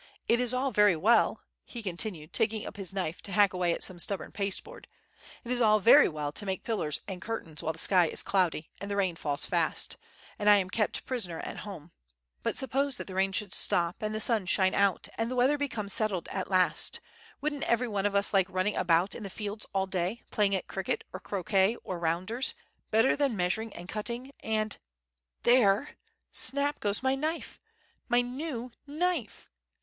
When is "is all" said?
0.39-0.71, 5.51-5.79